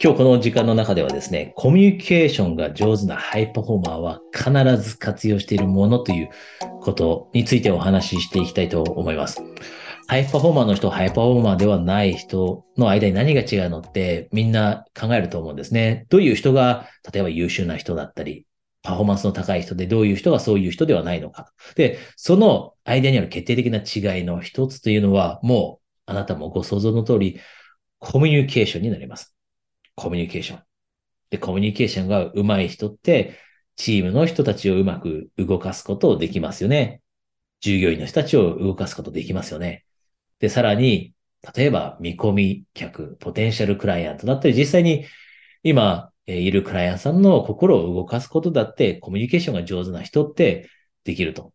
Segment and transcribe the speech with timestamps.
[0.00, 6.30] 今日この時間の中ではですね、コミュニケーションが上手なハイパフォーマーは必ず活用しているものという
[6.80, 9.42] ことについてお話ししていきたいと思います。
[10.06, 16.06] ハイパフォーマーの人、ハイパフォーマーではない人の間に何が違うのってみんな考えると思うんですね。
[16.10, 18.46] どういう人が、例えば優秀な人だったり、
[18.84, 21.52] パフォーマンスの高い人で、どういう人がそういう人ではないのか。
[21.74, 27.40] で、その間にある決定的な違いの一つというのは、もうあなたもご想像の通り、
[27.98, 29.34] コミュニケーションになります。
[29.98, 30.62] コミュニケーション。
[31.30, 33.36] で、コミュニケーションが上手い人って、
[33.76, 37.02] チームの人たちをうまく動かすことできますよね。
[37.60, 39.84] 従業員の人たちを動かすことできますよね。
[40.38, 41.14] で、さらに、
[41.56, 45.04] 例えば見込み客、ポテンシャルクライアントだったり、実際に
[45.62, 50.68] 今いるクライアントさんの心を動かすことだって、コミュニケーションが上手な人って
[51.04, 51.52] できると。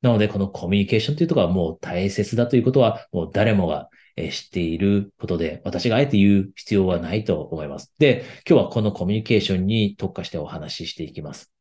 [0.00, 7.92] なので、このコミュニケーションというところはもう大切だということは、もう誰もがえ知っていることで、私があえて言う必要はないと思います。
[7.98, 11.52] で、今日はこのコミュニケーションに特化してお話ししていきます。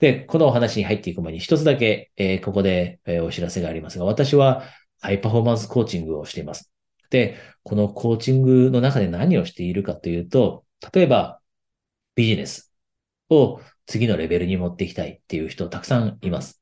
[0.00, 4.64] で、このお話に入っていく前に一つだけ、えー、ここで、えー、お知らせがありますが、私は
[5.00, 6.70] ハイパフォーマンスコーチングをしています。
[7.10, 11.40] で、このコーチングの中で何をしているかというと、例えば
[12.14, 12.72] ビジネス
[13.30, 16.60] を次のレベルに持っていきたいっていう人たくさんいます。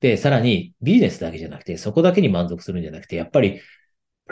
[0.00, 3.60] で、さらにビジネスだけじゃなくて、そこだけに満足するんじゃなくて、やっぱり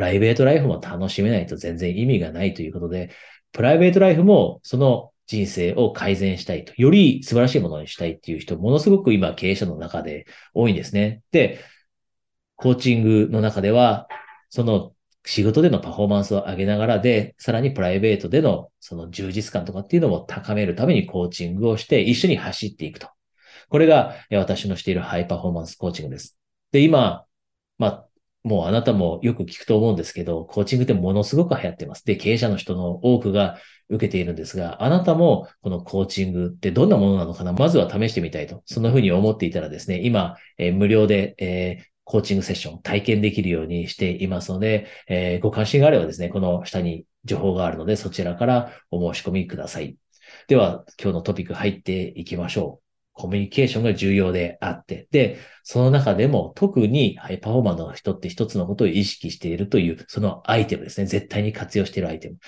[0.01, 3.11] プライベートライフも楽しめないと全然意味がないということで、
[3.53, 11.21] プライベートライフもその人生を改善したいと、より素晴らしいものにしたいっていう人、ものすごく今経営者の中で多いんですね。
[11.33, 11.61] で、
[12.57, 14.09] コーチングの中では、
[14.49, 14.95] その
[15.27, 23.11] 仕事でのパフォーマンスを上げながらで、さらにプライベートでのその充実感とかっていうのも高めるためにコーチングをして一緒に走っていくと。
[23.69, 26.39] これが私のしているハイパフォーマンスコーチングです。
[26.73, 27.27] で、今、
[27.77, 28.10] まあ、
[28.43, 32.05] もうあなたもよく聞くと思うんですけど、コーチングってものすごく流行ってます。
[32.05, 37.53] で、経営者の人の多くが受けているんですが、あなたもこのコーチングってどんなものなのかな？
[37.53, 38.63] まずは試してみたいと。
[38.65, 49.97] そんな風に思っていたらですね、今、えー、無料で、えー、コーチングセッション体験できるようにしていますので、えー、ご関心があればですね、この下に情報があるので、そちらからお申し込みください。
[50.49, 52.80] では、今日のトピック入っていきましょう。
[53.21, 61.07] コミュニケーションが重要であって、で、その中でも特にハイパフォーマーの人って一つのことを意識しているという、そのアイテムですね。
[61.07, 62.39] 絶対に活用しているアイテム。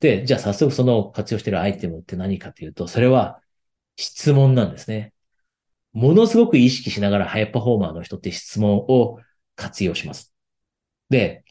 [0.00, 3.40] で、じゃあ早速その活用しているアイテムって何かというと、それは
[3.96, 5.14] 質問なんですね。
[5.92, 9.18] ものすごく意識しながらハイパフォーマーの人って質問を
[9.56, 10.34] 活用します。
[11.08, 11.44] で、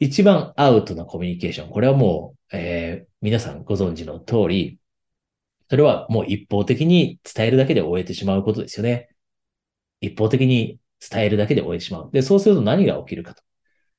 [0.00, 1.70] 一番アウトなコミュニケーション。
[1.70, 4.79] これはもう、えー、皆さんご存知の通り、
[5.70, 9.08] それはもう一方的に伝えるだけで終えてしまうことですよね。
[10.00, 12.10] 一方的に伝えるだけで終えてしまう。
[12.12, 13.42] で、そうすると何が起きるかと。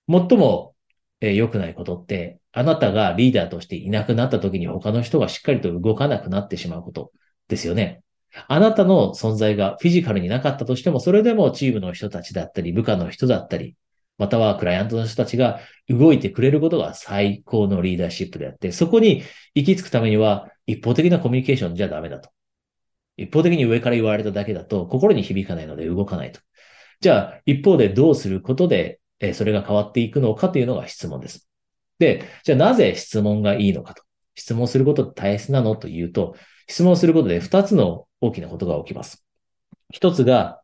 [0.09, 0.75] 最も
[1.21, 7.13] 良くないことって、あなたがリーダーとしていなくなった時に他の人がしっかりと動かなくなってしまうこと
[7.47, 8.03] ですよね。
[8.49, 13.75] あなたの存在がフィジカルになかったとしても、それでもチームの人たちだったり、部下の人だったり、
[14.21, 19.23] またはクライアントの人たちが動いてくれることが最高のリーダーシップであって、そこに
[19.55, 22.29] 行き着くためには一方的なコミュニケーションじゃダメだと。
[23.17, 26.39] 一方的に上から言われただけだと心に響かないので動かないと。
[26.99, 28.99] じゃあ一方でどうすることで
[29.33, 31.49] それが変わっていくのかというのが質問です。
[31.97, 34.03] で、じゃあなぜ質問がいいのかと。
[34.35, 36.35] 質問することって大切なのというと、
[36.67, 39.25] 質問することで二つの大きなことが起きます。
[39.91, 40.61] 一つが、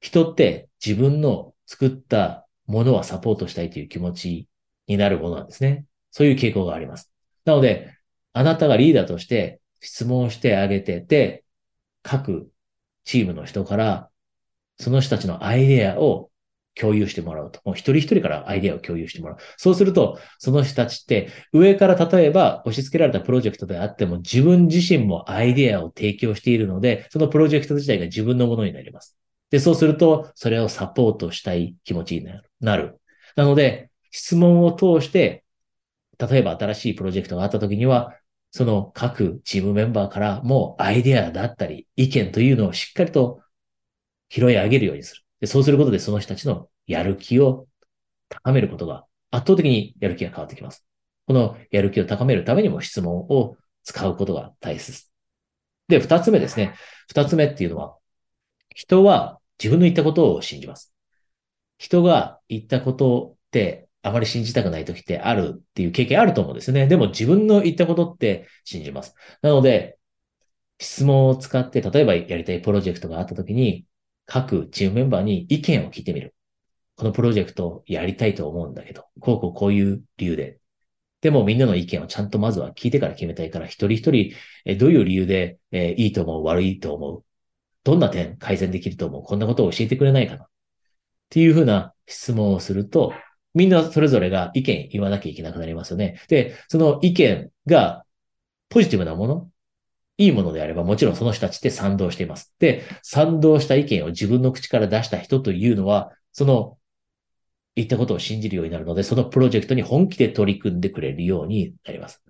[0.00, 4.48] 人って自分の作ったものはサポートしたいという気持ち
[4.86, 5.84] になるものなんですね。
[6.10, 7.10] そういう傾向があります。
[7.44, 7.94] なので、
[8.32, 11.44] あなたがリーダーとして質問してあげてて、
[12.02, 12.48] 各
[13.04, 14.10] チームの人から、
[14.78, 16.30] その人たちのアイデアを
[16.74, 17.60] 共有してもらうと。
[17.64, 19.38] もう一人一人からアイデアを共有してもらう。
[19.56, 29.16] そうすると、その人たちって上から例えば押し付けられたプロジェクトであっても自分自身もアイデアを提供しているので、そのプロジェクト自体が自分のものになります。
[29.50, 32.24] で、そうすると、それをサポートしたい気持ちに
[32.60, 33.00] なる。
[33.36, 33.44] な。
[33.44, 35.44] ので、質問を通して、
[36.18, 38.16] 例えば新しいプロジェクトがあった時には、
[38.50, 43.42] その各チームメンバーからもアイデアだったり、意見というのをしっかりと
[44.28, 45.22] 拾い上げるようにする。
[45.40, 47.66] でそうすることでその人たちのやる気を
[48.30, 50.86] 高めることが圧倒的にやる気が変わってきます。
[51.26, 55.04] このやる気を高めるためにも質問を使うことが大切。
[55.88, 56.74] で、二つ目ですね。
[57.08, 57.96] 二つ目っていうのは、
[58.74, 60.92] 人は自分の言ったことを信じます。
[61.78, 66.86] 人が言ったことってあまり信じたくない時ってあるっていう経験あると思うんですね。
[66.86, 69.14] でも自分の言ったことって信じます。
[69.42, 69.98] なので、
[70.78, 73.86] 質問を使って、例えばやりたいプロジェクトがあった時に、
[74.26, 76.34] 各チームメンバーに意見を聞いてみる。
[76.96, 80.60] このプロジェクトやりたいと思うんだけど、こうこうこういう理由で、
[81.20, 87.24] でもみんなの意見をちゃんとまずは聞いてから決めたいから、一人一人、えどういう理由で、えいいと思う、悪いと思う、
[87.86, 90.42] どんな点改善できると思う、こんなことを教えてくれないかな？
[90.42, 90.48] っ
[91.30, 93.12] ていうふうな質問をすると、
[93.54, 96.20] みんなそれぞれが意見言わなきゃいけなくなりますよね。
[96.26, 98.04] で、その意見が
[98.70, 99.48] ポジティブなもの、
[100.18, 102.52] いいものであれば、もちろんその人たちって賛同しています。
[102.58, 106.78] で、賛同した意見を自分の口から出した人というのは、その
[107.76, 112.20] 言ったことを信じるようになるので、そのプロジェクトに本気で取り組んでくれるようになります。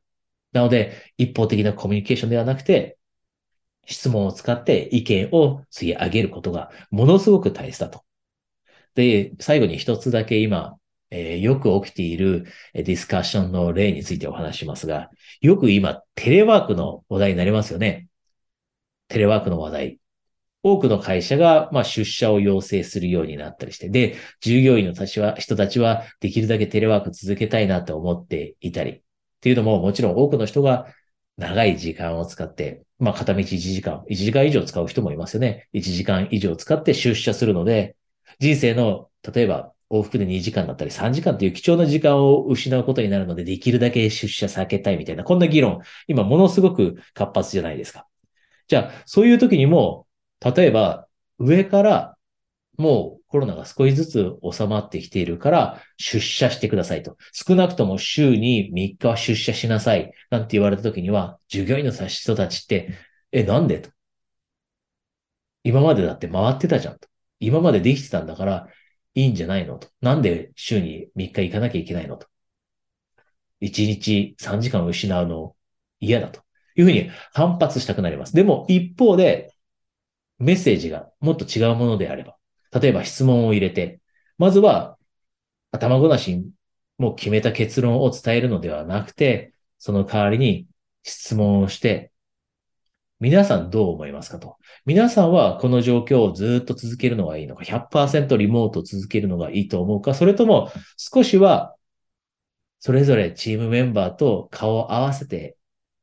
[0.53, 2.99] なので、一方的なコミュニケーションではなくて、
[3.87, 8.03] 質問を使って意見を吸い上げることがものすごく大切だと。
[8.95, 10.77] で、最後に一つだけ今、
[11.11, 15.11] えー、よく起きているディスカッションの例についてお話しますが、
[15.41, 18.09] よく今、テレワークの話題になりますよね。
[19.09, 20.01] テレワークの話題。
[20.63, 29.01] 多くの会社が、まあ、出社を要請するようになったりして、で、従業員のたちは、人たちはできるだけテレワーク続けたいなと思っていたり、っ
[29.41, 30.87] ていうのも、もちろん多くの人が
[31.37, 35.69] 長い時間を使って、まあ、片道1時間、1時間以上使う人もいますよね。
[35.73, 37.97] 1時間以上使って出社するので、
[38.39, 48.07] 人生の、例えば、往復で2時間だったり3時間という貴重な時間を失うことになるので、できるだけ出社避けたいみたいな、こんな議論、今ものすごく活発じゃないですか。
[48.67, 50.07] じゃあ、そういう時にも、
[50.41, 51.07] 例えば、
[51.39, 52.16] 上から
[52.77, 57.17] もうコロナが少しずつ収まってきているから出社してくださいと。
[57.33, 60.13] 少なくとも週に3日は出社しなさい。
[60.31, 62.95] なんて言われた時には、従業員の人たちって、
[63.33, 63.91] え、なんでと。
[65.65, 67.09] 今までだって回ってたじゃんと。
[67.41, 68.69] 今までできてたんだから
[69.15, 69.89] いいんじゃないのと。
[70.01, 72.29] なんで週に3日行かなきゃいけないのと。
[73.61, 75.57] 1日3時間失うの
[75.99, 76.41] 嫌だと
[76.77, 78.35] いうふうに反発したくなります。
[78.35, 79.53] でも一方で
[80.39, 82.36] メッセージがもっと違うものであれば、
[82.79, 84.01] 例えば質問を入れて、
[84.39, 84.97] まずは
[85.71, 86.51] 頭ごなしに
[86.99, 90.67] もう決めた結論を伝えるのではなくて、その代わりに
[91.03, 92.13] 質問をして、
[93.19, 94.57] 皆さんどう思いますかと。
[94.85, 101.75] 皆さんはこの状況をずっと続けるのがいいのか、100%リモートを続けるのがいいと思うか、それとも少しは
[102.79, 105.57] それぞれチームメンバーと顔を合わせて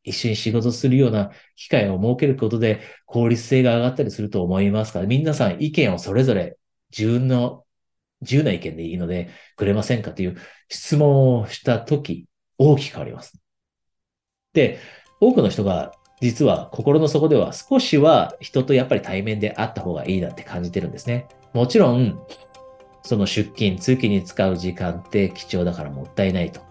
[0.04, 6.58] 一緒に仕事するような機会を設けることで効率性が上がったりすると思いますか、皆さん意見をそれぞれ
[6.98, 7.64] 自分の
[8.22, 10.38] 自由な意見でいいのでくれませんかという
[10.70, 12.26] 質問をしたとき、
[12.58, 13.38] 大きく変わります。
[14.54, 14.80] で、
[15.20, 21.28] 多くの人が実は心の底では少しは人とやっぱり対面で会った方がいいなって感じてるんですね。
[21.54, 22.18] もちろん、
[23.04, 26.62] その出勤、通勤に使う時間って貴重だからもったいないと。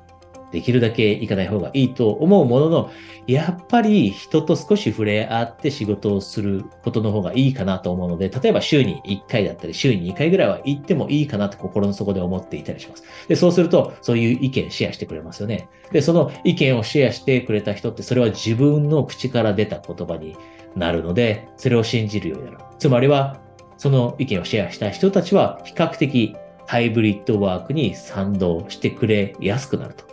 [0.52, 2.90] できるだけ行かない方がいいと思うものの、
[3.26, 13.04] やっぱり人と少し触れ合って仕事をすることの方がいいかなと思うので、例えば週に1回だったり、週に2回ぐらいは行ってもいいかなと心の底で思っていたりします。
[13.28, 15.68] で、そうすると、そういう意見シェアしてくれますよね。
[15.90, 20.36] で、その意見をシェアしてくれた人って、それは自分の口から出た言葉に
[20.76, 22.58] なるので、それを信じるようになる。
[22.78, 23.40] つまりは、
[23.78, 30.11] その意見をシェアした人たちは、比較的ハイブリッドワークに賛同してくれやすくなると。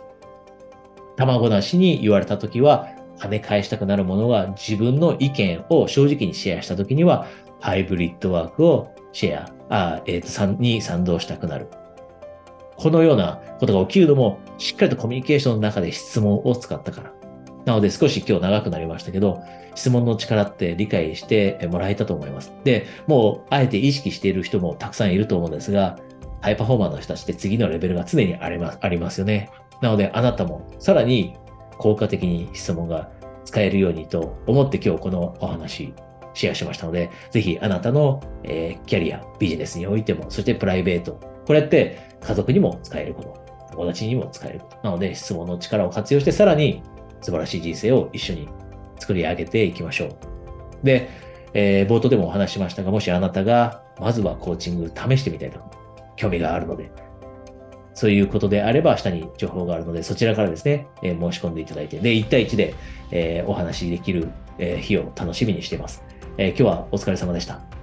[1.16, 7.26] 卵なしに言われたときは、跳ね返したくなるものが自分の意見を正直にシェアしたときには、
[7.60, 11.68] ハイブリッドワークをシェア、あえ、ー、と、に賛同したくなる。
[12.76, 17.12] このようなことが起きるのも、しっかりとコミュニケーションの中で質問を使ったから。
[17.66, 19.42] なので少し今日長くなりましたけど、
[19.74, 22.52] 質問の力って理解してもらえたと思います。
[22.64, 25.98] で、もうあえて意識している人もたくさんいると思うんですが、
[26.40, 28.58] ハイパフォーマーの人たちって次のレベルが常にあり
[28.98, 29.50] ますよね。
[29.80, 31.36] なので、あなたもさらに
[31.78, 33.10] 効果的に質問が
[33.44, 35.94] 使えるようにと思って今日このお話
[36.34, 43.34] シェアしましたので、ぜひあなたの、えー、キャリア、ビジネスにおいても、そしてプライベート、これって家族にも使えること、
[43.72, 44.76] 友達にも使えること。
[44.82, 46.82] なので、質問の力を活用して、さらに
[47.20, 48.48] 素晴らしい人生を一緒に
[48.98, 50.10] 作り上げていきましょう。
[50.84, 51.10] で、
[51.52, 55.60] えー、冒頭でもお話しましたが、もしあなたが、まずはコーチング試してみたいと、
[56.16, 56.90] 興味があるので、
[57.94, 62.74] そういうことであれば、下に情報があるので、そちらからですね、えー、申し込んでいただいて、で、1対1で、
[63.10, 64.28] えー、お話しできる、
[64.58, 66.04] えー、日を楽しみにしています。
[66.38, 67.79] え今日はお疲れ様でした。